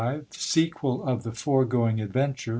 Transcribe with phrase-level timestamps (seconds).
[0.01, 2.49] V.— Sequel of the foregoing adventure.